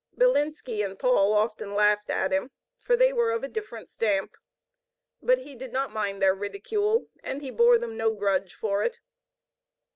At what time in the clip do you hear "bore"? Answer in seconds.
7.51-7.77